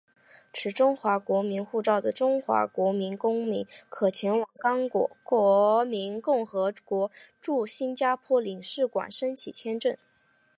[0.51, 9.95] 持中华民国护照的中华民国公民可前往刚果民主共和国驻新加坡领事馆申请签证。